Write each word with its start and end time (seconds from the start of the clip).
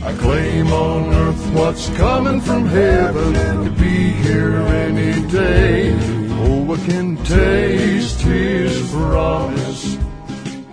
I 0.00 0.14
claim 0.14 0.72
on 0.72 1.12
earth 1.12 1.50
what's 1.54 1.90
coming 1.96 2.40
from 2.40 2.66
heaven 2.66 3.64
to 3.64 3.70
be 3.70 4.10
here 4.22 4.56
any 4.56 5.26
day. 5.28 5.90
Oh, 5.92 6.72
I 6.72 6.86
can 6.86 7.16
taste 7.24 8.20
his 8.20 8.90
promise. 8.92 9.98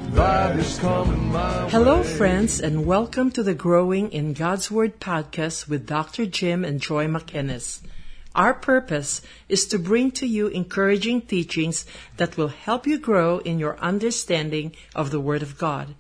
That 0.10 0.60
is 0.60 0.78
coming 0.78 1.32
my 1.32 1.68
Hello, 1.70 2.04
friends, 2.04 2.60
and 2.60 2.86
welcome 2.86 3.32
to 3.32 3.42
the 3.42 3.56
Growing 3.56 4.12
in 4.12 4.34
God's 4.34 4.70
Word 4.70 5.00
podcast 5.00 5.68
with 5.68 5.88
Dr. 5.88 6.28
Jim 6.28 6.64
and 6.64 6.80
Joy 6.80 7.08
McInnes. 7.08 7.82
Our 8.36 8.54
purpose 8.54 9.24
is 9.50 9.66
to 9.70 9.80
bring 9.80 10.12
to 10.12 10.28
you 10.28 10.48
encouraging 10.48 11.22
teachings 11.22 11.88
that 12.18 12.38
will 12.38 12.50
help 12.50 12.86
you 12.86 13.00
grow 13.00 13.40
in 13.40 13.58
your 13.58 13.80
understanding 13.80 14.76
of 14.94 15.10
the 15.10 15.20
Word 15.20 15.42
of 15.42 15.58
God. 15.58 15.96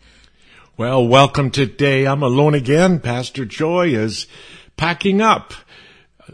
Well, 0.77 1.07
welcome 1.07 1.51
today. 1.51 2.05
I'm 2.05 2.21
alone 2.21 2.53
again. 2.53 2.99
Pastor 2.99 3.45
Joy 3.45 3.95
is 3.95 4.27
packing 4.75 5.21
up. 5.21 5.53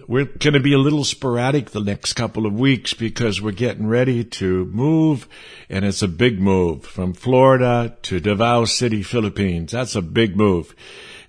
We're 0.08 0.26
going 0.26 0.56
to 0.56 0.60
be 0.60 0.74
a 0.74 0.80
little 0.80 1.04
sporadic 1.04 1.70
the 1.70 1.80
next 1.80 2.14
couple 2.14 2.48
of 2.48 2.60
weeks 2.60 2.96
because 2.96 3.40
we're 3.40 3.52
getting 3.52 3.86
ready 3.86 4.24
to 4.24 4.66
move 4.66 5.28
and 5.70 5.86
it's 5.86 6.02
a 6.02 6.08
big 6.08 6.42
move 6.42 6.84
from 6.84 7.14
Florida 7.14 7.96
to 8.02 8.20
Davao 8.20 8.66
City, 8.66 9.04
Philippines. 9.04 9.74
That's 9.74 9.96
a 9.96 10.02
big 10.02 10.36
move. 10.36 10.76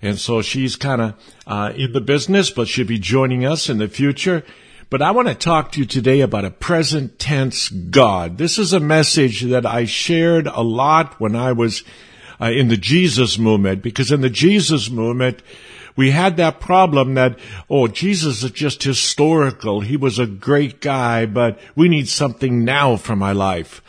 And 0.01 0.17
so 0.17 0.41
she's 0.41 0.75
kind 0.75 0.99
of 0.99 1.13
uh, 1.45 1.71
in 1.75 1.91
the 1.91 2.01
business, 2.01 2.49
but 2.49 2.67
she'll 2.67 2.87
be 2.87 2.97
joining 2.97 3.45
us 3.45 3.69
in 3.69 3.77
the 3.77 3.89
future. 3.89 4.43
But 4.89 5.03
I 5.03 5.11
want 5.11 5.27
to 5.27 5.35
talk 5.35 5.71
to 5.73 5.79
you 5.79 5.85
today 5.85 6.21
about 6.21 6.45
a 6.45 6.49
present 6.49 7.19
tense 7.19 7.69
God. 7.69 8.39
This 8.39 8.57
is 8.57 8.73
a 8.73 8.79
message 8.79 9.41
that 9.41 9.67
I 9.67 9.85
shared 9.85 10.47
a 10.47 10.63
lot 10.63 11.19
when 11.19 11.35
I 11.35 11.51
was 11.51 11.83
uh, 12.39 12.51
in 12.51 12.67
the 12.67 12.77
Jesus 12.77 13.37
movement, 13.37 13.81
because 13.81 14.11
in 14.11 14.21
the 14.21 14.29
Jesus 14.29 14.89
movement, 14.89 15.41
we 15.95 16.11
had 16.11 16.37
that 16.37 16.59
problem 16.59 17.13
that, 17.13 17.37
oh, 17.69 17.87
Jesus 17.87 18.43
is 18.43 18.51
just 18.51 18.83
historical. 18.83 19.81
He 19.81 19.97
was 19.97 20.17
a 20.17 20.25
great 20.25 20.81
guy, 20.81 21.25
but 21.25 21.59
we 21.75 21.87
need 21.87 22.07
something 22.07 22.65
now 22.65 22.97
for 22.97 23.15
my 23.15 23.31
life. 23.31 23.81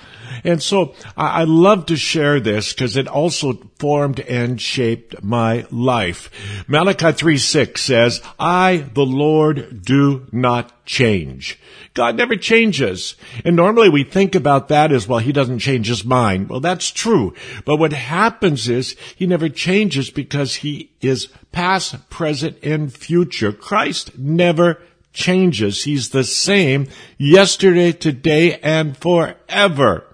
And 0.42 0.62
so 0.62 0.94
I, 1.16 1.42
I 1.42 1.44
love 1.44 1.86
to 1.86 1.96
share 1.96 2.40
this 2.40 2.72
because 2.72 2.96
it 2.96 3.06
also 3.06 3.54
formed 3.78 4.20
and 4.20 4.60
shaped 4.60 5.22
my 5.22 5.66
life. 5.70 6.30
Malachi 6.66 7.12
3 7.12 7.38
6 7.38 7.82
says, 7.82 8.22
I, 8.38 8.86
the 8.94 9.06
Lord, 9.06 9.82
do 9.84 10.26
not 10.32 10.84
change. 10.84 11.58
God 11.94 12.16
never 12.16 12.36
changes. 12.36 13.14
And 13.44 13.54
normally 13.54 13.88
we 13.88 14.02
think 14.02 14.34
about 14.34 14.68
that 14.68 14.90
as, 14.90 15.06
well, 15.06 15.20
he 15.20 15.32
doesn't 15.32 15.60
change 15.60 15.86
his 15.86 16.04
mind. 16.04 16.48
Well, 16.48 16.60
that's 16.60 16.90
true. 16.90 17.34
But 17.64 17.76
what 17.76 17.92
happens 17.92 18.68
is 18.68 18.96
he 19.14 19.26
never 19.26 19.48
changes 19.48 20.10
because 20.10 20.56
he 20.56 20.90
is 21.00 21.28
past, 21.52 22.10
present, 22.10 22.58
and 22.62 22.92
future. 22.92 23.52
Christ 23.52 24.18
never 24.18 24.80
changes. 25.12 25.84
He's 25.84 26.10
the 26.10 26.24
same 26.24 26.88
yesterday, 27.16 27.92
today, 27.92 28.58
and 28.58 28.96
forever. 28.96 30.04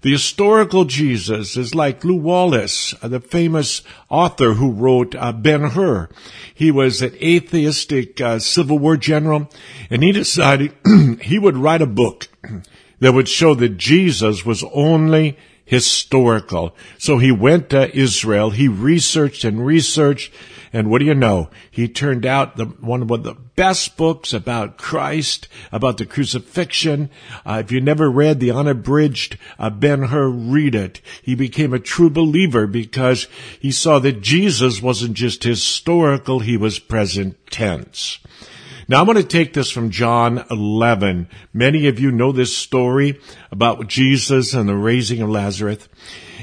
The 0.00 0.12
historical 0.12 0.84
Jesus 0.84 1.56
is 1.56 1.74
like 1.74 2.04
Lew 2.04 2.14
Wallace, 2.14 2.94
uh, 3.02 3.08
the 3.08 3.18
famous 3.18 3.82
author 4.08 4.54
who 4.54 4.70
wrote 4.70 5.16
uh, 5.16 5.32
Ben 5.32 5.62
Hur. 5.70 6.08
He 6.54 6.70
was 6.70 7.02
an 7.02 7.14
atheistic 7.16 8.20
uh, 8.20 8.38
Civil 8.38 8.78
War 8.78 8.96
general, 8.96 9.50
and 9.90 10.04
he 10.04 10.12
decided 10.12 10.72
he 11.22 11.38
would 11.38 11.56
write 11.56 11.82
a 11.82 11.86
book 11.86 12.28
that 13.00 13.12
would 13.12 13.28
show 13.28 13.54
that 13.56 13.76
Jesus 13.76 14.44
was 14.44 14.62
only 14.72 15.36
historical. 15.64 16.76
So 16.98 17.18
he 17.18 17.32
went 17.32 17.70
to 17.70 17.94
Israel, 17.96 18.50
he 18.50 18.68
researched 18.68 19.42
and 19.42 19.66
researched, 19.66 20.32
and 20.72 20.90
what 20.90 21.00
do 21.00 21.06
you 21.06 21.14
know? 21.14 21.50
He 21.70 21.88
turned 21.88 22.24
out 22.24 22.56
the, 22.56 22.66
one 22.66 23.02
of 23.02 23.08
the 23.08 23.34
best 23.58 23.96
books 23.96 24.32
about 24.32 24.78
Christ, 24.78 25.48
about 25.72 25.96
the 25.96 26.06
crucifixion. 26.06 27.10
Uh, 27.44 27.60
if 27.64 27.72
you 27.72 27.80
never 27.80 28.08
read 28.08 28.38
the 28.38 28.52
unabridged 28.52 29.36
uh, 29.58 29.68
Ben 29.68 30.04
Hur, 30.04 30.28
read 30.28 30.76
it. 30.76 31.00
He 31.22 31.34
became 31.34 31.74
a 31.74 31.80
true 31.80 32.08
believer 32.08 32.68
because 32.68 33.26
he 33.58 33.72
saw 33.72 33.98
that 33.98 34.20
Jesus 34.20 34.80
wasn't 34.80 35.14
just 35.14 35.42
historical, 35.42 36.38
he 36.38 36.56
was 36.56 36.78
present 36.78 37.36
tense. 37.50 38.20
Now 38.86 39.00
I'm 39.00 39.06
going 39.06 39.16
to 39.16 39.24
take 39.24 39.54
this 39.54 39.72
from 39.72 39.90
John 39.90 40.44
11. 40.52 41.28
Many 41.52 41.88
of 41.88 41.98
you 41.98 42.12
know 42.12 42.30
this 42.30 42.56
story 42.56 43.20
about 43.50 43.88
Jesus 43.88 44.54
and 44.54 44.68
the 44.68 44.76
raising 44.76 45.20
of 45.20 45.30
Lazarus. 45.30 45.88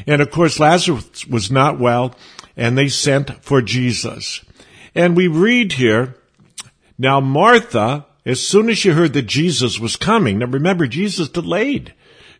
And 0.05 0.21
of 0.21 0.31
course, 0.31 0.59
Lazarus 0.59 1.25
was 1.27 1.49
not 1.49 1.79
well 1.79 2.13
and 2.57 2.77
they 2.77 2.89
sent 2.89 3.41
for 3.41 3.61
Jesus. 3.61 4.41
And 4.93 5.15
we 5.15 5.29
read 5.29 5.71
here, 5.71 6.17
now 6.97 7.19
Martha, 7.19 8.05
as 8.25 8.45
soon 8.45 8.69
as 8.69 8.77
she 8.77 8.89
heard 8.89 9.13
that 9.13 9.23
Jesus 9.23 9.79
was 9.79 9.95
coming, 9.95 10.39
now 10.39 10.47
remember, 10.47 10.87
Jesus 10.87 11.29
delayed. 11.29 11.93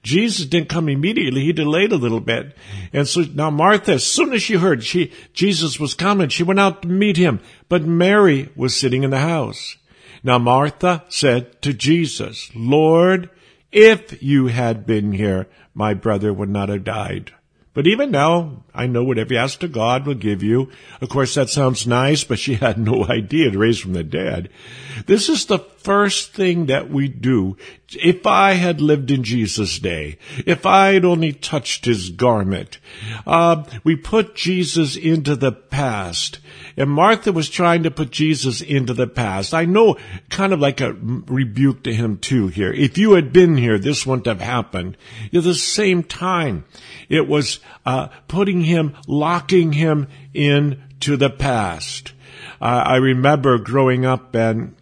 Jesus 0.05 0.45
didn't 0.45 0.69
come 0.69 0.87
immediately. 0.87 1.41
He 1.41 1.51
delayed 1.51 1.91
a 1.91 1.97
little 1.97 2.19
bit. 2.19 2.55
And 2.93 3.07
so 3.07 3.21
now 3.21 3.49
Martha, 3.49 3.93
as 3.93 4.05
soon 4.05 4.33
as 4.33 4.43
she 4.43 4.53
heard 4.53 4.83
she, 4.83 5.11
Jesus 5.33 5.79
was 5.79 5.95
coming, 5.95 6.29
she 6.29 6.43
went 6.43 6.59
out 6.59 6.83
to 6.83 6.87
meet 6.87 7.17
him. 7.17 7.39
But 7.69 7.85
Mary 7.85 8.49
was 8.55 8.79
sitting 8.79 9.03
in 9.03 9.09
the 9.09 9.19
house. 9.19 9.77
Now 10.23 10.37
Martha 10.37 11.03
said 11.09 11.59
to 11.63 11.73
Jesus, 11.73 12.51
Lord, 12.55 13.31
if 13.71 14.21
you 14.21 14.47
had 14.47 14.85
been 14.85 15.11
here, 15.11 15.47
my 15.73 15.95
brother 15.95 16.31
would 16.31 16.49
not 16.49 16.69
have 16.69 16.83
died. 16.83 17.33
But 17.75 17.87
even 17.87 18.09
now, 18.09 18.63
I 18.73 18.87
know 18.87 19.03
whatever 19.03 19.33
you 19.33 19.39
ask 19.39 19.59
to 19.59 19.67
God 19.67 20.07
will 20.07 20.15
give 20.15 20.41
you. 20.41 20.71
Of 21.01 21.09
course, 21.09 21.35
that 21.35 21.49
sounds 21.49 21.85
nice, 21.85 22.23
but 22.23 22.39
she 22.39 22.55
had 22.65 22.79
no 22.79 23.05
idea 23.05 23.51
to 23.51 23.59
raise 23.59 23.77
from 23.77 23.93
the 23.93 24.03
dead. 24.03 24.49
This 25.05 25.29
is 25.29 25.45
the 25.45 25.59
first 25.85 26.33
thing 26.33 26.65
that 26.65 26.89
we 26.89 27.07
do. 27.07 27.55
If 27.93 28.25
I 28.25 28.53
had 28.53 28.81
lived 28.81 29.11
in 29.11 29.23
Jesus' 29.23 29.77
day, 29.77 30.17
if 30.43 30.65
I 30.65 30.93
had 30.93 31.05
only 31.05 31.31
touched 31.31 31.85
his 31.85 32.09
garment, 32.09 32.79
uh, 33.27 33.63
we 33.83 33.95
put 33.95 34.35
Jesus 34.35 34.95
into 34.95 35.35
the 35.35 35.51
past. 35.51 36.39
And 36.75 36.89
Martha 36.89 37.31
was 37.31 37.51
trying 37.51 37.83
to 37.83 37.91
put 37.91 38.09
Jesus 38.09 38.61
into 38.61 38.95
the 38.95 39.05
past. 39.05 39.53
I 39.53 39.65
know 39.65 39.97
kind 40.29 40.53
of 40.53 40.59
like 40.59 40.81
a 40.81 40.93
rebuke 40.93 41.83
to 41.83 41.93
him 41.93 42.17
too 42.17 42.47
here. 42.47 42.73
If 42.73 42.97
you 42.97 43.13
had 43.13 43.31
been 43.31 43.55
here, 43.55 43.77
this 43.77 44.07
wouldn't 44.07 44.25
have 44.25 44.41
happened. 44.41 44.97
At 45.31 45.43
the 45.43 45.53
same 45.53 46.01
time, 46.01 46.65
it 47.09 47.27
was 47.27 47.59
uh, 47.85 48.07
putting 48.27 48.61
him, 48.61 48.95
locking 49.07 49.71
him 49.73 50.07
into 50.33 51.15
the 51.15 51.29
past. 51.29 52.13
Uh, 52.59 52.83
I 52.85 52.95
remember 52.95 53.59
growing 53.59 54.03
up 54.03 54.33
and 54.33 54.75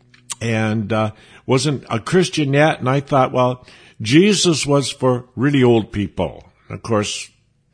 and 0.44 0.92
uh, 0.92 1.12
wasn't 1.46 1.86
a 1.90 2.00
Christian 2.00 2.54
yet, 2.54 2.80
and 2.80 2.90
I 2.90 3.00
thought, 3.00 3.32
well, 3.32 3.66
Jesus 4.02 4.66
was 4.66 4.92
for 4.92 5.26
really 5.36 5.64
old 5.64 5.94
people. 5.94 6.44
Of 6.70 6.84
course, 6.84 7.30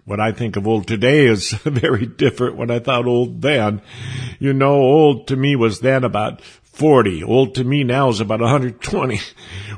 what 0.05 0.19
I 0.19 0.31
think 0.31 0.55
of 0.55 0.67
old 0.67 0.87
today 0.87 1.25
is 1.25 1.51
very 1.63 2.05
different 2.05 2.57
what 2.57 2.69
I 2.69 2.79
thought 2.79 3.07
old 3.07 3.41
then. 3.41 3.81
You 4.37 4.53
know, 4.53 4.73
old 4.73 5.27
to 5.29 5.35
me 5.35 5.55
was 5.55 5.79
then 5.79 6.03
about 6.03 6.41
40. 6.41 7.23
Old 7.23 7.55
to 7.55 7.63
me 7.63 7.83
now 7.83 8.09
is 8.09 8.21
about 8.21 8.39
120. 8.39 9.19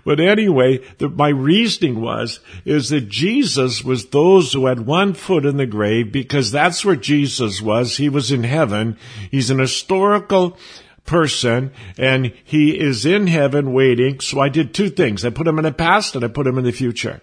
But 0.03 0.19
anyway, 0.19 0.79
the, 0.97 1.09
my 1.09 1.29
reasoning 1.29 2.01
was, 2.01 2.39
is 2.65 2.89
that 2.89 3.07
Jesus 3.07 3.83
was 3.83 4.07
those 4.07 4.51
who 4.51 4.65
had 4.65 4.87
one 4.87 5.13
foot 5.13 5.45
in 5.45 5.57
the 5.57 5.67
grave 5.67 6.11
because 6.11 6.51
that's 6.51 6.83
where 6.83 6.95
Jesus 6.95 7.61
was. 7.61 7.97
He 7.97 8.09
was 8.09 8.31
in 8.31 8.43
heaven. 8.43 8.97
He's 9.29 9.51
an 9.51 9.59
historical 9.59 10.57
person 11.05 11.71
and 11.97 12.33
he 12.43 12.77
is 12.77 13.05
in 13.05 13.27
heaven 13.27 13.73
waiting. 13.73 14.19
So 14.19 14.39
I 14.39 14.49
did 14.49 14.73
two 14.73 14.89
things. 14.89 15.25
I 15.25 15.29
put 15.29 15.47
him 15.47 15.57
in 15.57 15.63
the 15.63 15.71
past 15.71 16.15
and 16.15 16.23
I 16.23 16.27
put 16.27 16.47
him 16.47 16.57
in 16.57 16.63
the 16.63 16.71
future. 16.71 17.21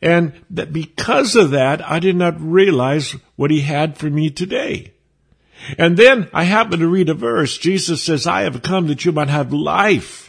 And 0.00 0.32
that 0.50 0.72
because 0.72 1.34
of 1.34 1.50
that, 1.52 1.88
I 1.88 1.98
did 1.98 2.16
not 2.16 2.40
realize 2.40 3.12
what 3.36 3.50
he 3.50 3.60
had 3.60 3.96
for 3.96 4.10
me 4.10 4.30
today. 4.30 4.92
And 5.78 5.96
then 5.96 6.28
I 6.32 6.44
happened 6.44 6.80
to 6.80 6.88
read 6.88 7.08
a 7.08 7.14
verse. 7.14 7.56
Jesus 7.56 8.02
says, 8.02 8.26
I 8.26 8.42
have 8.42 8.62
come 8.62 8.88
that 8.88 9.04
you 9.04 9.12
might 9.12 9.30
have 9.30 9.52
life 9.52 10.23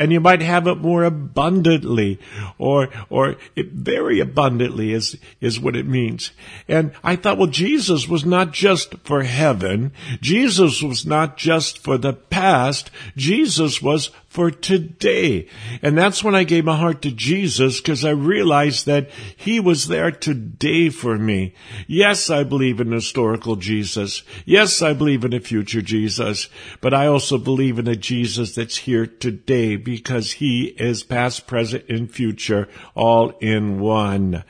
and 0.00 0.10
you 0.10 0.18
might 0.18 0.40
have 0.40 0.66
it 0.66 0.76
more 0.76 1.04
abundantly 1.04 2.18
or, 2.56 2.88
or 3.10 3.36
very 3.54 4.18
abundantly 4.18 4.94
is, 4.94 5.18
is 5.42 5.60
what 5.60 5.76
it 5.76 5.86
means. 5.86 6.30
And 6.66 6.92
I 7.04 7.16
thought, 7.16 7.36
well, 7.36 7.48
Jesus 7.48 8.08
was 8.08 8.24
not 8.24 8.52
just 8.52 8.94
for 9.04 9.24
heaven. 9.24 9.92
Jesus 10.22 10.82
was 10.82 11.04
not 11.04 11.36
just 11.36 11.78
for 11.78 11.98
the 11.98 12.14
past. 12.14 12.90
Jesus 13.14 13.82
was 13.82 14.10
for 14.30 14.50
today. 14.50 15.48
And 15.82 15.98
that's 15.98 16.22
when 16.22 16.36
I 16.36 16.44
gave 16.44 16.64
my 16.64 16.76
heart 16.76 17.02
to 17.02 17.10
Jesus 17.10 17.80
because 17.80 18.04
I 18.04 18.10
realized 18.10 18.86
that 18.86 19.10
he 19.36 19.58
was 19.58 19.88
there 19.88 20.12
today 20.12 20.88
for 20.88 21.18
me. 21.18 21.52
Yes, 21.88 22.30
I 22.30 22.44
believe 22.44 22.80
in 22.80 22.92
historical 22.92 23.56
Jesus. 23.56 24.22
Yes, 24.46 24.80
I 24.82 24.94
believe 24.94 25.24
in 25.24 25.34
a 25.34 25.40
future 25.40 25.82
Jesus, 25.82 26.48
but 26.80 26.94
I 26.94 27.06
also 27.08 27.38
believe 27.38 27.78
in 27.78 27.88
a 27.88 27.96
Jesus 27.96 28.54
that's 28.54 28.76
here 28.78 29.04
today 29.04 29.74
because 29.96 30.32
he 30.32 30.66
is 30.78 31.02
past, 31.02 31.46
present, 31.46 31.84
and 31.88 32.10
future 32.10 32.68
all 32.94 33.30
in 33.40 33.80
one. 33.80 34.44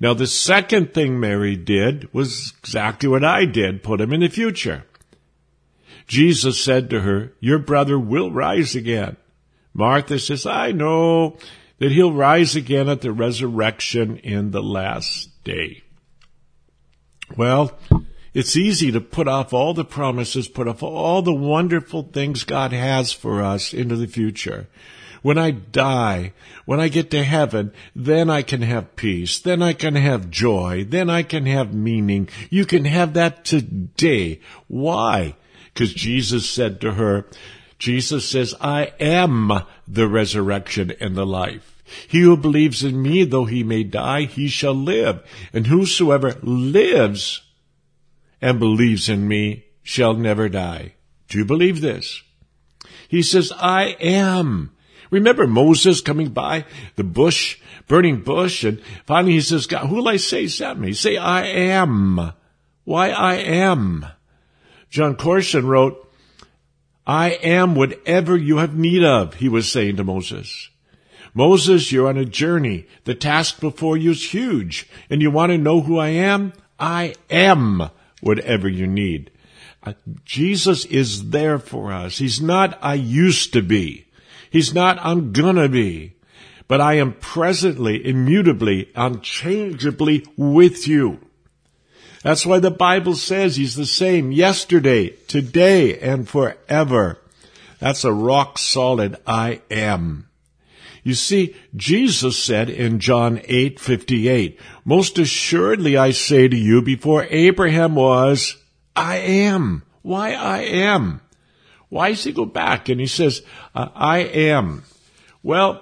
Now 0.00 0.14
the 0.14 0.26
second 0.26 0.94
thing 0.94 1.20
Mary 1.20 1.56
did 1.56 2.12
was 2.12 2.54
exactly 2.60 3.08
what 3.08 3.24
I 3.24 3.44
did, 3.44 3.82
put 3.82 4.00
him 4.00 4.12
in 4.12 4.20
the 4.20 4.28
future. 4.28 4.84
Jesus 6.06 6.62
said 6.62 6.90
to 6.90 7.00
her, 7.00 7.32
Your 7.40 7.58
brother 7.58 7.98
will 7.98 8.30
rise 8.30 8.74
again. 8.74 9.16
Martha 9.74 10.18
says, 10.18 10.46
I 10.46 10.72
know 10.72 11.36
that 11.78 11.92
he'll 11.92 12.12
rise 12.12 12.56
again 12.56 12.88
at 12.88 13.02
the 13.02 13.12
resurrection 13.12 14.16
in 14.18 14.50
the 14.50 14.62
last 14.62 15.28
day. 15.44 15.82
Well, 17.36 17.76
it's 18.36 18.54
easy 18.54 18.92
to 18.92 19.00
put 19.00 19.28
off 19.28 19.54
all 19.54 19.72
the 19.72 19.82
promises, 19.82 20.46
put 20.46 20.68
off 20.68 20.82
all 20.82 21.22
the 21.22 21.32
wonderful 21.32 22.02
things 22.02 22.44
God 22.44 22.70
has 22.70 23.10
for 23.10 23.42
us 23.42 23.72
into 23.72 23.96
the 23.96 24.06
future. 24.06 24.68
When 25.22 25.38
I 25.38 25.52
die, 25.52 26.34
when 26.66 26.78
I 26.78 26.88
get 26.88 27.10
to 27.12 27.24
heaven, 27.24 27.72
then 27.94 28.28
I 28.28 28.42
can 28.42 28.60
have 28.60 28.94
peace, 28.94 29.38
then 29.38 29.62
I 29.62 29.72
can 29.72 29.94
have 29.94 30.28
joy, 30.28 30.84
then 30.86 31.08
I 31.08 31.22
can 31.22 31.46
have 31.46 31.72
meaning. 31.72 32.28
You 32.50 32.66
can 32.66 32.84
have 32.84 33.14
that 33.14 33.46
today. 33.46 34.40
Why? 34.68 35.34
Because 35.72 35.94
Jesus 35.94 36.46
said 36.46 36.78
to 36.82 36.92
her, 36.92 37.24
Jesus 37.78 38.28
says, 38.28 38.54
I 38.60 38.92
am 39.00 39.62
the 39.88 40.08
resurrection 40.08 40.92
and 41.00 41.16
the 41.16 41.24
life. 41.24 41.82
He 42.06 42.20
who 42.20 42.36
believes 42.36 42.84
in 42.84 43.00
me, 43.00 43.24
though 43.24 43.46
he 43.46 43.64
may 43.64 43.82
die, 43.82 44.24
he 44.24 44.48
shall 44.48 44.74
live. 44.74 45.22
And 45.54 45.68
whosoever 45.68 46.34
lives 46.42 47.40
and 48.40 48.58
believes 48.58 49.08
in 49.08 49.26
me 49.26 49.66
shall 49.82 50.14
never 50.14 50.48
die. 50.48 50.94
Do 51.28 51.38
you 51.38 51.44
believe 51.44 51.80
this? 51.80 52.22
He 53.08 53.22
says, 53.22 53.52
I 53.56 53.96
am. 54.00 54.72
Remember 55.10 55.46
Moses 55.46 56.00
coming 56.00 56.30
by 56.30 56.64
the 56.96 57.04
bush, 57.04 57.58
burning 57.86 58.22
bush, 58.22 58.64
and 58.64 58.80
finally 59.06 59.34
he 59.34 59.40
says, 59.40 59.66
God, 59.66 59.86
who 59.86 59.96
will 59.96 60.08
I 60.08 60.16
say 60.16 60.48
sent 60.48 60.80
me? 60.80 60.92
Say, 60.92 61.16
I 61.16 61.46
am. 61.46 62.32
Why 62.84 63.10
I 63.10 63.34
am. 63.36 64.06
Jon 64.90 65.16
Courson 65.16 65.66
wrote, 65.66 66.02
I 67.06 67.30
am 67.30 67.76
whatever 67.76 68.36
you 68.36 68.56
have 68.56 68.76
need 68.76 69.04
of, 69.04 69.34
he 69.34 69.48
was 69.48 69.70
saying 69.70 69.96
to 69.96 70.04
Moses. 70.04 70.70
Moses, 71.34 71.92
you're 71.92 72.08
on 72.08 72.16
a 72.16 72.24
journey. 72.24 72.86
The 73.04 73.14
task 73.14 73.60
before 73.60 73.96
you 73.96 74.12
is 74.12 74.32
huge. 74.32 74.88
And 75.10 75.20
you 75.20 75.30
want 75.30 75.52
to 75.52 75.58
know 75.58 75.82
who 75.82 75.98
I 75.98 76.08
am? 76.08 76.52
I 76.78 77.14
am 77.30 77.90
whatever 78.20 78.68
you 78.68 78.86
need. 78.86 79.30
Uh, 79.82 79.92
Jesus 80.24 80.84
is 80.86 81.30
there 81.30 81.58
for 81.58 81.92
us. 81.92 82.18
He's 82.18 82.40
not, 82.40 82.78
I 82.82 82.94
used 82.94 83.52
to 83.52 83.62
be. 83.62 84.06
He's 84.50 84.74
not, 84.74 84.98
I'm 85.00 85.32
gonna 85.32 85.68
be. 85.68 86.14
But 86.68 86.80
I 86.80 86.94
am 86.94 87.12
presently, 87.12 88.04
immutably, 88.04 88.90
unchangeably 88.96 90.26
with 90.36 90.88
you. 90.88 91.20
That's 92.22 92.44
why 92.44 92.58
the 92.58 92.72
Bible 92.72 93.14
says 93.14 93.54
He's 93.54 93.76
the 93.76 93.86
same 93.86 94.32
yesterday, 94.32 95.10
today, 95.28 95.96
and 96.00 96.28
forever. 96.28 97.20
That's 97.78 98.02
a 98.02 98.12
rock 98.12 98.58
solid 98.58 99.16
I 99.26 99.60
am. 99.70 100.25
You 101.06 101.14
see, 101.14 101.54
Jesus 101.76 102.36
said 102.36 102.68
in 102.68 102.98
John 102.98 103.40
8:58, 103.44 104.58
"Most 104.84 105.20
assuredly 105.20 105.96
I 105.96 106.10
say 106.10 106.48
to 106.48 106.56
you, 106.56 106.82
before 106.82 107.28
Abraham 107.30 107.94
was, 107.94 108.56
I 108.96 109.18
am." 109.18 109.84
Why 110.02 110.32
I 110.32 110.62
am? 110.62 111.20
Why 111.90 112.10
does 112.10 112.24
he 112.24 112.32
go 112.32 112.44
back 112.44 112.88
and 112.88 113.00
he 113.00 113.06
says, 113.06 113.42
uh, 113.72 113.86
I 113.94 114.18
am? 114.18 114.82
Well, 115.44 115.80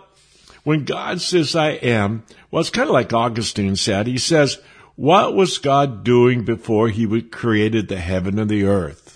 when 0.63 0.85
God 0.85 1.23
says 1.23 1.57
I 1.57 1.71
am, 1.71 2.25
well, 2.51 2.61
it's 2.61 2.69
kind 2.69 2.91
of 2.91 2.93
like 2.93 3.15
Augustine 3.15 3.77
said. 3.77 4.07
He 4.07 4.19
says, 4.19 4.59
what 4.95 5.35
was 5.35 5.57
God 5.57 6.05
doing 6.05 6.45
before 6.45 6.91
he 6.91 7.23
created 7.23 7.89
the 7.89 7.97
heaven 7.97 8.39
and 8.39 8.51
the 8.51 8.65
earth? 8.65 9.14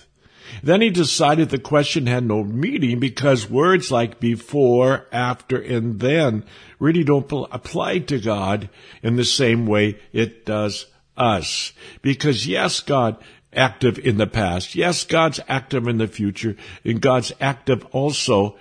Then 0.62 0.80
he 0.80 0.90
decided 0.90 1.50
the 1.50 1.58
question 1.58 2.06
had 2.06 2.24
no 2.24 2.44
meaning 2.44 2.98
because 2.98 3.50
words 3.50 3.90
like 3.90 4.20
before, 4.20 5.06
after, 5.12 5.60
and 5.60 6.00
then 6.00 6.44
really 6.78 7.04
don't 7.04 7.30
apply 7.50 8.00
to 8.00 8.20
God 8.20 8.68
in 9.02 9.16
the 9.16 9.24
same 9.24 9.66
way 9.66 9.98
it 10.12 10.44
does 10.44 10.86
us. 11.16 11.72
Because 12.02 12.46
yes, 12.46 12.80
God 12.80 13.16
active 13.52 13.98
in 13.98 14.18
the 14.18 14.26
past. 14.26 14.74
Yes, 14.74 15.04
God's 15.04 15.40
active 15.48 15.88
in 15.88 15.98
the 15.98 16.06
future 16.06 16.56
and 16.84 17.00
God's 17.00 17.32
active 17.40 17.84
also 17.92 18.56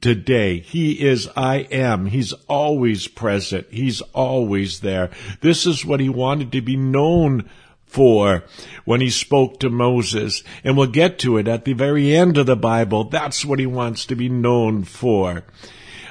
today. 0.00 0.60
He 0.60 1.06
is 1.06 1.28
I 1.36 1.58
am. 1.70 2.06
He's 2.06 2.32
always 2.48 3.08
present. 3.08 3.66
He's 3.70 4.00
always 4.12 4.80
there. 4.80 5.10
This 5.40 5.66
is 5.66 5.84
what 5.84 6.00
he 6.00 6.08
wanted 6.08 6.52
to 6.52 6.60
be 6.60 6.76
known 6.76 7.48
for 7.92 8.44
when 8.84 9.00
he 9.00 9.10
spoke 9.10 9.60
to 9.60 9.70
Moses. 9.70 10.42
And 10.64 10.76
we'll 10.76 10.86
get 10.86 11.18
to 11.20 11.36
it 11.36 11.46
at 11.46 11.64
the 11.64 11.74
very 11.74 12.14
end 12.14 12.38
of 12.38 12.46
the 12.46 12.56
Bible. 12.56 13.04
That's 13.04 13.44
what 13.44 13.58
he 13.58 13.66
wants 13.66 14.06
to 14.06 14.16
be 14.16 14.28
known 14.28 14.84
for. 14.84 15.44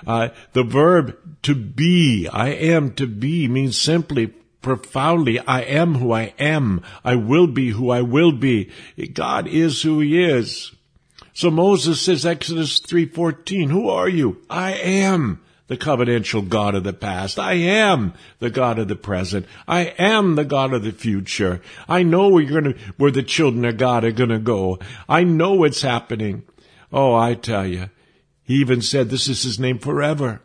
Uh, 0.05 0.29
the 0.53 0.63
verb 0.63 1.17
to 1.43 1.55
be, 1.55 2.27
I 2.27 2.49
am 2.49 2.93
to 2.93 3.07
be, 3.07 3.47
means 3.47 3.77
simply 3.77 4.27
profoundly, 4.61 5.39
I 5.39 5.61
am 5.61 5.95
who 5.95 6.11
I 6.11 6.33
am. 6.37 6.83
I 7.03 7.15
will 7.15 7.47
be 7.47 7.69
who 7.71 7.89
I 7.89 8.01
will 8.01 8.31
be. 8.31 8.69
God 9.13 9.47
is 9.47 9.81
who 9.81 9.99
he 9.99 10.23
is. 10.23 10.71
So 11.33 11.49
Moses 11.49 12.01
says, 12.01 12.25
Exodus 12.25 12.79
3.14, 12.79 13.69
who 13.69 13.89
are 13.89 14.09
you? 14.09 14.41
I 14.49 14.73
am 14.73 15.41
the 15.71 15.77
covenantal 15.77 16.49
God 16.49 16.75
of 16.75 16.83
the 16.83 16.91
past. 16.91 17.39
I 17.39 17.53
am 17.53 18.13
the 18.39 18.49
God 18.49 18.77
of 18.77 18.89
the 18.89 18.95
present. 18.97 19.45
I 19.69 19.83
am 19.97 20.35
the 20.35 20.43
God 20.43 20.73
of 20.73 20.83
the 20.83 20.91
future. 20.91 21.61
I 21.87 22.03
know 22.03 22.27
where 22.27 22.43
you're 22.43 22.61
gonna, 22.61 22.75
where 22.97 23.09
the 23.09 23.23
children 23.23 23.63
of 23.63 23.77
God 23.77 24.03
are 24.03 24.11
gonna 24.11 24.37
go. 24.37 24.79
I 25.07 25.23
know 25.23 25.53
what's 25.53 25.81
happening. 25.81 26.43
Oh, 26.91 27.15
I 27.15 27.35
tell 27.35 27.65
you. 27.65 27.89
He 28.43 28.55
even 28.55 28.81
said 28.81 29.09
this 29.09 29.29
is 29.29 29.43
his 29.43 29.61
name 29.61 29.79
forever. 29.79 30.41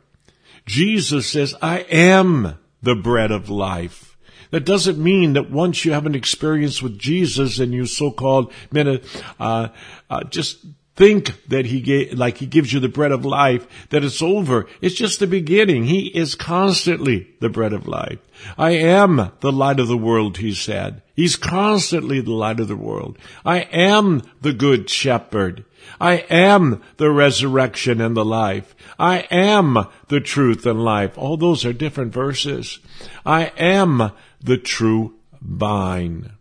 Jesus 0.64 1.26
says, 1.26 1.56
I 1.61 1.79
am 1.90 2.56
the 2.81 2.94
bread 2.94 3.32
of 3.32 3.50
life. 3.50 4.17
That 4.52 4.64
doesn't 4.64 4.96
mean 4.96 5.32
that 5.32 5.50
once 5.50 5.84
you 5.84 5.90
have 5.90 6.06
an 6.06 6.14
experience 6.14 6.81
with 6.81 7.00
Jesus 7.00 7.58
and 7.58 7.75
you 7.75 7.87
so-called 7.87 8.52
uh, 8.72 9.69
uh, 10.08 10.22
just 10.31 10.64
think 10.96 11.46
that 11.48 11.66
he 11.66 11.81
gave, 11.81 12.14
like 12.14 12.38
he 12.38 12.46
gives 12.46 12.72
you 12.72 12.81
the 12.81 12.88
bread 12.88 13.12
of 13.12 13.25
life, 13.25 13.66
that 13.90 14.02
it's 14.02 14.22
over. 14.22 14.66
It's 14.81 14.94
just 14.94 15.20
the 15.20 15.26
beginning. 15.26 15.84
He 15.84 16.06
is 16.08 16.34
constantly 16.34 17.28
the 17.40 17.50
bread 17.50 17.72
of 17.75 17.87
life. 17.87 18.19
I 18.58 18.70
am 18.70 19.31
the 19.40 19.52
light 19.52 19.78
of 19.78 19.88
the 19.88 19.96
world, 19.96 20.38
he 20.38 20.54
said. 20.54 21.02
He's 21.14 21.37
constantly 21.37 22.20
the 22.20 22.32
light 22.32 22.60
of 22.60 22.69
the 22.69 22.76
world. 22.76 23.19
I 23.44 23.60
am 23.60 24.22
the 24.41 24.53
good 24.53 24.91
shepherd. 24.91 25.65
I 26.00 26.24
am 26.31 26.82
the 26.96 27.10
resurrection 27.10 28.00
and 28.00 28.17
the 28.17 28.24
life. 28.24 28.74
I 28.98 29.20
am 29.31 29.86
the 30.08 30.20
truth 30.20 30.67
and 30.67 30.84
life. 30.84 31.17
All 31.17 31.36
those 31.36 31.65
are 31.65 31.72
different 31.72 32.12
verses. 32.12 32.81
I 33.24 33.53
am 33.56 34.12
the 34.43 34.58
true 34.58 35.15
vine. 35.41 36.32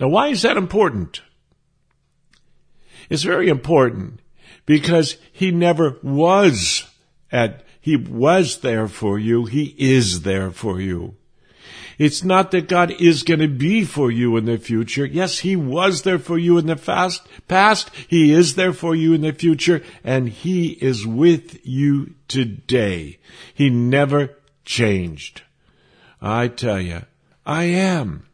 Now 0.00 0.08
why 0.08 0.28
is 0.28 0.42
that 0.42 0.56
important? 0.56 1.22
It's 3.10 3.22
very 3.22 3.48
important 3.48 4.20
because 4.66 5.16
he 5.32 5.50
never 5.50 5.98
was 6.02 6.86
at, 7.30 7.64
he 7.80 7.96
was 7.96 8.60
there 8.60 8.88
for 8.88 9.18
you. 9.18 9.44
He 9.44 9.74
is 9.78 10.22
there 10.22 10.50
for 10.50 10.80
you. 10.80 11.16
It's 11.98 12.24
not 12.24 12.50
that 12.50 12.68
God 12.68 12.90
is 13.00 13.22
going 13.22 13.40
to 13.40 13.48
be 13.48 13.84
for 13.84 14.10
you 14.10 14.36
in 14.36 14.46
the 14.46 14.58
future. 14.58 15.04
Yes, 15.04 15.40
He 15.40 15.56
was 15.56 16.02
there 16.02 16.18
for 16.18 16.38
you 16.38 16.58
in 16.58 16.66
the 16.66 16.76
fast, 16.76 17.26
past. 17.46 17.90
He 18.08 18.32
is 18.32 18.54
there 18.54 18.72
for 18.72 18.94
you 18.94 19.14
in 19.14 19.20
the 19.20 19.32
future 19.32 19.82
and 20.02 20.28
He 20.28 20.70
is 20.70 21.06
with 21.06 21.64
you 21.66 22.14
today. 22.28 23.18
He 23.52 23.70
never 23.70 24.36
changed. 24.64 25.42
I 26.20 26.48
tell 26.48 26.80
you, 26.80 27.02
I 27.46 27.64
am. 27.64 28.26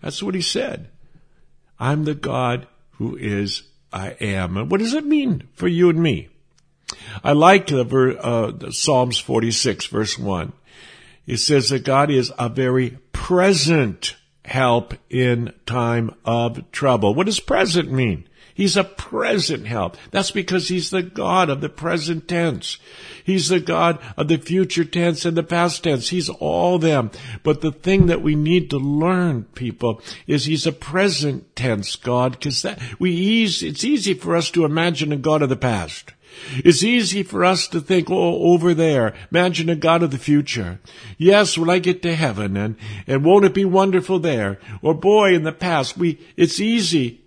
That's 0.00 0.22
what 0.22 0.34
He 0.34 0.42
said. 0.42 0.88
I'm 1.78 2.04
the 2.04 2.14
God 2.14 2.66
who 2.92 3.16
is 3.16 3.62
I 3.96 4.08
am. 4.20 4.58
And 4.58 4.70
what 4.70 4.80
does 4.80 4.92
it 4.92 5.06
mean 5.06 5.48
for 5.54 5.66
you 5.66 5.88
and 5.88 5.98
me? 5.98 6.28
I 7.24 7.32
like 7.32 7.68
the, 7.68 8.18
uh, 8.20 8.70
Psalms 8.70 9.18
46 9.18 9.86
verse 9.86 10.18
1. 10.18 10.52
It 11.26 11.38
says 11.38 11.70
that 11.70 11.84
God 11.84 12.10
is 12.10 12.30
a 12.38 12.50
very 12.50 12.98
present 13.12 14.14
help 14.44 14.94
in 15.08 15.54
time 15.64 16.14
of 16.26 16.70
trouble. 16.72 17.14
What 17.14 17.26
does 17.26 17.40
present 17.40 17.90
mean? 17.90 18.28
He's 18.56 18.78
a 18.78 18.84
present 18.84 19.66
help. 19.66 19.98
That's 20.12 20.30
because 20.30 20.68
he's 20.68 20.88
the 20.88 21.02
God 21.02 21.50
of 21.50 21.60
the 21.60 21.68
present 21.68 22.26
tense. 22.26 22.78
He's 23.22 23.48
the 23.48 23.60
God 23.60 23.98
of 24.16 24.28
the 24.28 24.38
future 24.38 24.86
tense 24.86 25.26
and 25.26 25.36
the 25.36 25.42
past 25.42 25.84
tense. 25.84 26.08
He's 26.08 26.30
all 26.30 26.78
them. 26.78 27.10
But 27.42 27.60
the 27.60 27.70
thing 27.70 28.06
that 28.06 28.22
we 28.22 28.34
need 28.34 28.70
to 28.70 28.78
learn, 28.78 29.44
people, 29.54 30.00
is 30.26 30.46
he's 30.46 30.66
a 30.66 30.72
present 30.72 31.54
tense 31.54 31.96
God 31.96 32.32
because 32.32 32.62
that 32.62 32.80
we 32.98 33.10
easy, 33.10 33.68
it's 33.68 33.84
easy 33.84 34.14
for 34.14 34.34
us 34.34 34.50
to 34.52 34.64
imagine 34.64 35.12
a 35.12 35.16
God 35.16 35.42
of 35.42 35.50
the 35.50 35.56
past. 35.56 36.14
It's 36.64 36.82
easy 36.82 37.22
for 37.22 37.44
us 37.44 37.68
to 37.68 37.80
think, 37.82 38.08
oh, 38.10 38.52
over 38.52 38.72
there, 38.72 39.14
imagine 39.30 39.68
a 39.68 39.76
God 39.76 40.02
of 40.02 40.12
the 40.12 40.18
future. 40.18 40.80
Yes, 41.18 41.58
when 41.58 41.68
I 41.68 41.78
get 41.78 42.00
to 42.02 42.14
heaven 42.14 42.56
and, 42.56 42.76
and 43.06 43.22
won't 43.22 43.44
it 43.44 43.52
be 43.52 43.66
wonderful 43.66 44.18
there? 44.18 44.58
Or 44.80 44.94
boy, 44.94 45.34
in 45.34 45.42
the 45.42 45.52
past, 45.52 45.98
we, 45.98 46.18
it's 46.36 46.58
easy 46.58 47.20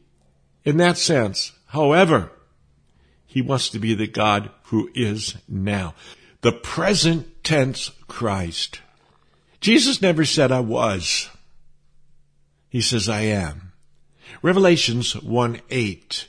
in 0.69 0.77
that 0.77 0.97
sense. 0.97 1.51
However, 1.67 2.31
he 3.25 3.41
wants 3.41 3.69
to 3.69 3.79
be 3.79 3.93
the 3.93 4.07
God 4.07 4.49
who 4.65 4.89
is 4.95 5.35
now. 5.47 5.95
The 6.41 6.51
present 6.51 7.43
tense 7.43 7.91
Christ. 8.07 8.81
Jesus 9.59 10.01
never 10.01 10.23
said 10.23 10.51
I 10.51 10.61
was. 10.61 11.29
He 12.69 12.81
says 12.81 13.09
I 13.09 13.21
am. 13.21 13.73
Revelations 14.41 15.13
1 15.21 15.61
8. 15.69 16.27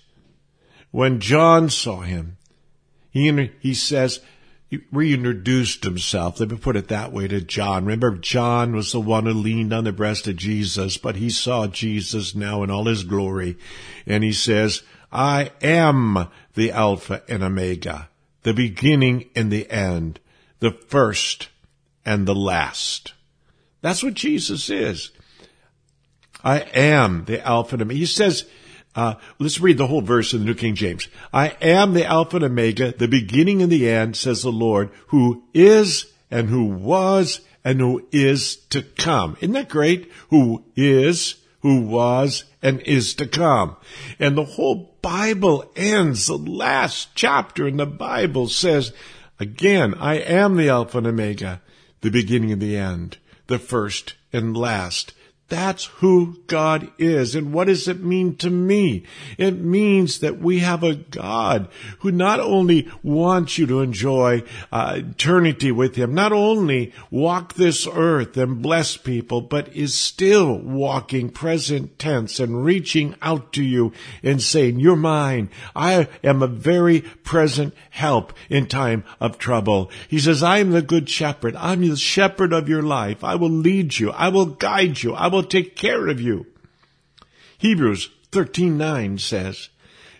When 0.90 1.20
John 1.20 1.70
saw 1.70 2.00
him, 2.00 2.38
he, 3.10 3.50
he 3.60 3.74
says, 3.74 4.20
reintroduced 4.92 5.84
himself. 5.84 6.38
Let 6.38 6.50
me 6.50 6.56
put 6.56 6.76
it 6.76 6.88
that 6.88 7.12
way 7.12 7.26
to 7.28 7.40
John. 7.40 7.84
Remember, 7.84 8.16
John 8.16 8.74
was 8.74 8.92
the 8.92 9.00
one 9.00 9.26
who 9.26 9.32
leaned 9.32 9.72
on 9.72 9.84
the 9.84 9.92
breast 9.92 10.28
of 10.28 10.36
Jesus, 10.36 10.96
but 10.96 11.16
he 11.16 11.28
saw 11.28 11.66
Jesus 11.66 12.34
now 12.34 12.62
in 12.62 12.70
all 12.70 12.84
his 12.84 13.02
glory. 13.02 13.56
And 14.06 14.22
he 14.22 14.32
says, 14.32 14.82
I 15.12 15.50
am 15.60 16.28
the 16.54 16.70
Alpha 16.70 17.22
and 17.28 17.42
Omega, 17.42 18.08
the 18.42 18.54
beginning 18.54 19.28
and 19.34 19.50
the 19.50 19.68
end, 19.70 20.20
the 20.60 20.70
first 20.70 21.48
and 22.06 22.26
the 22.26 22.34
last. 22.34 23.14
That's 23.80 24.02
what 24.02 24.14
Jesus 24.14 24.70
is. 24.70 25.10
I 26.44 26.60
am 26.60 27.24
the 27.24 27.44
Alpha 27.44 27.74
and 27.74 27.82
Omega. 27.82 27.98
He 27.98 28.06
says, 28.06 28.46
uh, 28.96 29.14
let's 29.38 29.60
read 29.60 29.78
the 29.78 29.86
whole 29.86 30.02
verse 30.02 30.32
in 30.32 30.40
the 30.40 30.46
New 30.46 30.54
King 30.54 30.74
James. 30.74 31.08
I 31.32 31.56
am 31.60 31.94
the 31.94 32.04
Alpha 32.04 32.36
and 32.36 32.44
Omega, 32.44 32.92
the 32.92 33.08
beginning 33.08 33.62
and 33.62 33.70
the 33.70 33.88
end, 33.88 34.16
says 34.16 34.42
the 34.42 34.52
Lord, 34.52 34.90
who 35.08 35.44
is 35.54 36.06
and 36.30 36.48
who 36.48 36.64
was 36.64 37.40
and 37.64 37.80
who 37.80 38.06
is 38.10 38.56
to 38.70 38.82
come. 38.82 39.36
Isn't 39.40 39.52
that 39.52 39.68
great? 39.68 40.10
Who 40.30 40.64
is, 40.76 41.36
who 41.60 41.82
was, 41.82 42.44
and 42.62 42.80
is 42.80 43.14
to 43.14 43.26
come. 43.26 43.76
And 44.18 44.36
the 44.36 44.44
whole 44.44 44.96
Bible 45.02 45.70
ends, 45.76 46.26
the 46.26 46.36
last 46.36 47.10
chapter 47.14 47.68
in 47.68 47.76
the 47.76 47.86
Bible 47.86 48.48
says, 48.48 48.92
again, 49.38 49.94
I 49.94 50.16
am 50.16 50.56
the 50.56 50.68
Alpha 50.68 50.98
and 50.98 51.06
Omega, 51.06 51.60
the 52.00 52.10
beginning 52.10 52.52
and 52.52 52.60
the 52.60 52.76
end, 52.76 53.18
the 53.46 53.58
first 53.58 54.14
and 54.32 54.56
last. 54.56 55.12
That's 55.50 55.86
who 55.86 56.38
God 56.46 56.90
is. 56.96 57.34
And 57.34 57.52
what 57.52 57.66
does 57.66 57.88
it 57.88 58.02
mean 58.02 58.36
to 58.36 58.48
me? 58.48 59.04
It 59.36 59.58
means 59.58 60.20
that 60.20 60.38
we 60.38 60.60
have 60.60 60.82
a 60.82 60.94
God 60.94 61.68
who 61.98 62.12
not 62.12 62.40
only 62.40 62.88
wants 63.02 63.58
you 63.58 63.66
to 63.66 63.80
enjoy 63.80 64.44
uh, 64.72 64.94
eternity 64.98 65.72
with 65.72 65.96
Him, 65.96 66.14
not 66.14 66.32
only 66.32 66.94
walk 67.10 67.54
this 67.54 67.86
earth 67.86 68.36
and 68.36 68.62
bless 68.62 68.96
people, 68.96 69.40
but 69.40 69.74
is 69.76 69.92
still 69.92 70.56
walking 70.56 71.30
present 71.30 71.98
tense 71.98 72.38
and 72.38 72.64
reaching 72.64 73.16
out 73.20 73.52
to 73.54 73.64
you 73.64 73.92
and 74.22 74.40
saying, 74.40 74.78
you're 74.78 74.96
mine. 74.96 75.50
I 75.74 76.08
am 76.22 76.42
a 76.42 76.46
very 76.46 77.00
present 77.00 77.74
help 77.90 78.32
in 78.48 78.66
time 78.66 79.04
of 79.18 79.38
trouble. 79.38 79.90
He 80.08 80.20
says, 80.20 80.42
I 80.42 80.58
am 80.58 80.70
the 80.70 80.80
good 80.80 81.08
shepherd. 81.08 81.56
I'm 81.56 81.86
the 81.86 81.96
shepherd 81.96 82.52
of 82.52 82.68
your 82.68 82.82
life. 82.82 83.24
I 83.24 83.34
will 83.34 83.50
lead 83.50 83.98
you. 83.98 84.12
I 84.12 84.28
will 84.28 84.46
guide 84.46 85.02
you. 85.02 85.14
I 85.14 85.26
will 85.26 85.39
will 85.40 85.46
take 85.46 85.74
care 85.74 86.06
of 86.08 86.20
you. 86.20 86.46
Hebrews 87.56 88.10
13:9 88.30 89.18
says, 89.18 89.70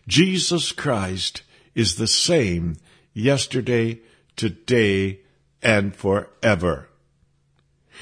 Jesus 0.09 0.73
Christ 0.73 1.43
is 1.75 1.97
the 1.97 2.07
same 2.07 2.77
yesterday, 3.13 4.01
today, 4.35 5.21
and 5.63 5.95
forever. 5.95 6.89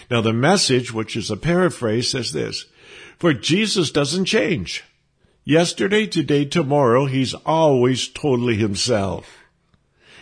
Now 0.08 0.20
the 0.20 0.32
message, 0.32 0.92
which 0.92 1.16
is 1.16 1.28
a 1.28 1.36
paraphrase, 1.36 2.08
says 2.12 2.30
this, 2.32 2.66
for 3.18 3.32
Jesus 3.32 3.90
doesn't 3.90 4.26
change. 4.26 4.84
Yesterday, 5.44 6.06
today, 6.06 6.44
tomorrow, 6.44 7.06
he's 7.06 7.34
always 7.34 8.06
totally 8.06 8.54
himself. 8.54 9.37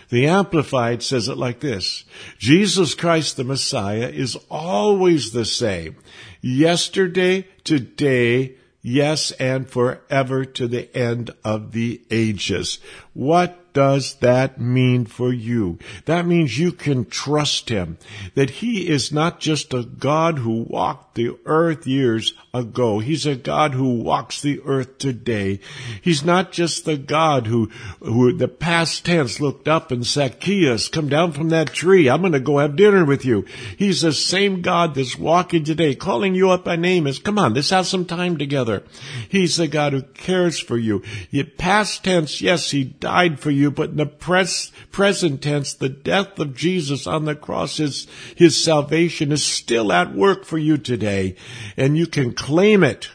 The 0.08 0.26
Amplified 0.26 1.02
says 1.02 1.28
it 1.28 1.36
like 1.36 1.60
this. 1.60 2.04
Jesus 2.38 2.94
Christ 2.94 3.36
the 3.36 3.44
Messiah 3.44 4.08
is 4.08 4.36
always 4.50 5.32
the 5.32 5.44
same. 5.44 5.96
Yesterday, 6.40 7.48
today, 7.64 8.54
yes, 8.82 9.32
and 9.32 9.68
forever 9.68 10.44
to 10.44 10.68
the 10.68 10.94
end 10.96 11.32
of 11.44 11.72
the 11.72 12.02
ages. 12.10 12.78
What 13.14 13.65
does 13.76 14.14
that 14.20 14.58
mean 14.58 15.04
for 15.04 15.30
you? 15.30 15.78
That 16.06 16.24
means 16.24 16.58
you 16.58 16.72
can 16.72 17.04
trust 17.04 17.68
Him. 17.68 17.98
That 18.34 18.48
He 18.48 18.88
is 18.88 19.12
not 19.12 19.38
just 19.38 19.74
a 19.74 19.82
God 19.82 20.38
who 20.38 20.62
walked 20.62 21.14
the 21.14 21.36
earth 21.44 21.86
years 21.86 22.32
ago. 22.54 23.00
He's 23.00 23.26
a 23.26 23.36
God 23.36 23.74
who 23.74 24.00
walks 24.00 24.40
the 24.40 24.62
earth 24.64 24.96
today. 24.96 25.60
He's 26.00 26.24
not 26.24 26.52
just 26.52 26.86
the 26.86 26.96
God 26.96 27.48
who, 27.48 27.66
who 28.00 28.32
the 28.32 28.48
past 28.48 29.04
tense 29.04 29.40
looked 29.40 29.68
up 29.68 29.90
and 29.90 30.06
Zacchaeus, 30.06 30.88
come 30.88 31.10
down 31.10 31.32
from 31.32 31.50
that 31.50 31.74
tree. 31.74 32.08
I'm 32.08 32.22
going 32.22 32.32
to 32.32 32.40
go 32.40 32.56
have 32.56 32.76
dinner 32.76 33.04
with 33.04 33.26
you. 33.26 33.44
He's 33.76 34.00
the 34.00 34.14
same 34.14 34.62
God 34.62 34.94
that's 34.94 35.18
walking 35.18 35.64
today, 35.64 35.94
calling 35.94 36.34
you 36.34 36.50
up 36.50 36.64
by 36.64 36.76
name 36.76 37.06
as, 37.06 37.18
come 37.18 37.38
on, 37.38 37.52
let's 37.52 37.68
have 37.68 37.86
some 37.86 38.06
time 38.06 38.38
together. 38.38 38.84
He's 39.28 39.56
the 39.56 39.68
God 39.68 39.92
who 39.92 40.00
cares 40.00 40.58
for 40.58 40.78
you. 40.78 41.02
Yet 41.30 41.58
past 41.58 42.04
tense, 42.04 42.40
yes, 42.40 42.70
He 42.70 42.84
died 42.84 43.38
for 43.38 43.50
you 43.50 43.65
you, 43.66 43.70
but 43.72 43.90
in 43.90 43.96
the 43.96 44.06
pres- 44.06 44.70
present 44.92 45.42
tense, 45.42 45.74
the 45.74 45.88
death 45.88 46.38
of 46.38 46.56
Jesus 46.56 47.06
on 47.06 47.24
the 47.24 47.34
cross, 47.34 47.78
his, 47.78 48.06
his 48.36 48.62
salvation 48.62 49.32
is 49.32 49.44
still 49.44 49.92
at 49.92 50.14
work 50.14 50.44
for 50.44 50.56
you 50.56 50.78
today, 50.78 51.34
and 51.76 51.98
you 51.98 52.06
can 52.06 52.32
claim 52.32 52.84
it 52.84 53.10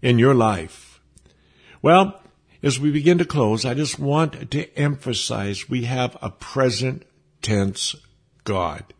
in 0.00 0.18
your 0.18 0.34
life. 0.34 1.00
Well, 1.82 2.22
as 2.62 2.78
we 2.78 2.90
begin 2.90 3.18
to 3.18 3.24
close, 3.24 3.64
I 3.64 3.74
just 3.74 3.98
want 3.98 4.50
to 4.50 4.78
emphasize 4.78 5.68
we 5.68 5.84
have 5.84 6.16
a 6.22 6.30
present 6.30 7.04
tense 7.42 7.96
God. 8.44 8.94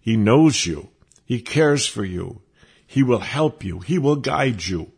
He 0.00 0.16
knows 0.16 0.64
you. 0.64 0.88
He 1.24 1.40
cares 1.40 1.86
for 1.86 2.04
you. 2.04 2.40
He 2.86 3.02
will 3.02 3.20
help 3.20 3.62
you. 3.62 3.80
He 3.80 3.98
will 3.98 4.16
guide 4.16 4.64
you. 4.64 4.92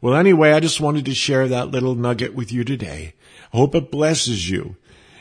Well, 0.00 0.14
anyway, 0.14 0.52
I 0.52 0.60
just 0.60 0.80
wanted 0.80 1.04
to 1.06 1.14
share 1.14 1.48
that 1.48 1.70
little 1.70 1.94
nugget 1.94 2.34
with 2.34 2.52
you 2.52 2.64
today. 2.64 3.14
Hope 3.52 3.74
it 3.74 3.90
blesses 3.90 4.48
you. 4.48 4.76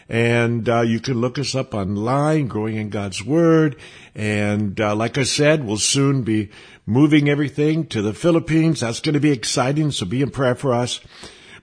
And 0.08 0.68
uh, 0.68 0.82
you 0.82 1.00
can 1.00 1.22
look 1.22 1.40
us 1.40 1.56
up 1.56 1.74
online, 1.74 2.48
Growing 2.48 2.76
in 2.76 2.90
God's 2.90 3.24
Word. 3.24 3.78
And 4.14 4.80
uh, 4.80 4.96
like 4.96 5.18
I 5.18 5.24
said, 5.24 5.64
we'll 5.64 5.78
soon 5.78 6.24
be 6.24 6.50
moving 6.86 7.30
everything 7.30 7.86
to 7.88 8.02
the 8.02 8.14
Philippines. 8.14 8.82
That's 8.82 9.00
going 9.00 9.14
to 9.14 9.22
be 9.22 9.32
exciting, 9.32 9.92
so 9.92 10.06
be 10.06 10.22
in 10.22 10.30
prayer 10.30 10.56
for 10.56 10.74
us. 10.74 11.00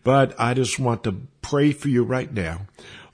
But 0.04 0.34
I 0.38 0.54
just 0.54 0.78
want 0.78 1.04
to 1.04 1.20
pray 1.42 1.72
for 1.72 1.88
you 1.88 2.04
right 2.04 2.32
now. 2.32 2.62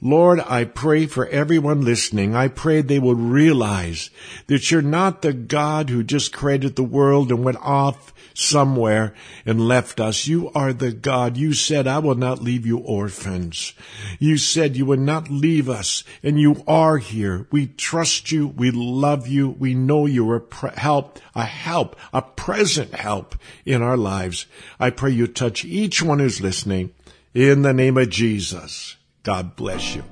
Lord, 0.06 0.38
I 0.40 0.64
pray 0.64 1.06
for 1.06 1.26
everyone 1.28 1.80
listening. 1.80 2.36
I 2.36 2.48
pray 2.48 2.82
they 2.82 2.98
will 2.98 3.14
realize 3.14 4.10
that 4.48 4.70
you're 4.70 4.82
not 4.82 5.22
the 5.22 5.32
God 5.32 5.88
who 5.88 6.04
just 6.04 6.30
created 6.30 6.76
the 6.76 6.82
world 6.82 7.30
and 7.30 7.42
went 7.42 7.56
off 7.62 8.12
somewhere 8.34 9.14
and 9.46 9.66
left 9.66 10.00
us. 10.00 10.26
You 10.26 10.50
are 10.54 10.74
the 10.74 10.92
God. 10.92 11.38
You 11.38 11.54
said, 11.54 11.86
I 11.86 12.00
will 12.00 12.16
not 12.16 12.42
leave 12.42 12.66
you 12.66 12.76
orphans. 12.80 13.72
You 14.18 14.36
said 14.36 14.76
you 14.76 14.84
would 14.84 15.00
not 15.00 15.30
leave 15.30 15.70
us 15.70 16.04
and 16.22 16.38
you 16.38 16.62
are 16.68 16.98
here. 16.98 17.46
We 17.50 17.68
trust 17.68 18.30
you. 18.30 18.48
We 18.48 18.72
love 18.72 19.26
you. 19.26 19.48
We 19.48 19.72
know 19.72 20.04
you're 20.04 20.36
a 20.36 20.40
pre- 20.42 20.72
help, 20.76 21.18
a 21.34 21.46
help, 21.46 21.96
a 22.12 22.20
present 22.20 22.92
help 22.92 23.36
in 23.64 23.80
our 23.80 23.96
lives. 23.96 24.44
I 24.78 24.90
pray 24.90 25.12
you 25.12 25.26
touch 25.28 25.64
each 25.64 26.02
one 26.02 26.18
who's 26.18 26.42
listening 26.42 26.92
in 27.32 27.62
the 27.62 27.72
name 27.72 27.96
of 27.96 28.10
Jesus. 28.10 28.96
God 29.24 29.56
bless 29.56 29.96
you. 29.96 30.02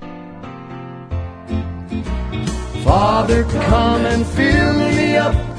Father, 2.82 3.44
come 3.44 4.04
and 4.06 4.26
fill 4.26 4.74
me 4.74 5.16
up 5.16 5.52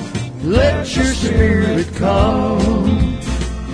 let 0.43 0.93
your 0.93 1.05
spirit 1.05 1.87
come. 1.95 3.17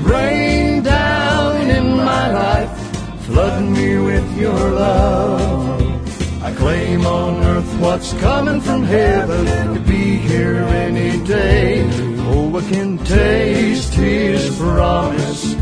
Rain 0.03 0.83
down 0.83 1.67
in 1.67 1.97
my 1.97 2.31
life. 2.31 3.25
Flood 3.25 3.63
me 3.63 3.97
with 3.97 4.37
your 4.37 4.53
love. 4.53 5.81
I 6.43 6.53
claim 6.53 7.07
on 7.07 7.43
earth 7.43 7.79
what's 7.79 8.13
coming 8.19 8.61
from 8.61 8.83
heaven 8.83 9.73
to 9.73 9.79
be 9.79 10.17
here 10.17 10.57
any 10.57 11.25
day. 11.25 11.89
Oh, 12.27 12.55
I 12.55 12.69
can 12.69 12.99
taste 12.99 13.95
his 13.95 14.55
promise 14.59 15.55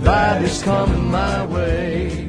that 0.00 0.42
is 0.42 0.64
coming 0.64 1.12
my 1.12 1.46
way. 1.46 2.23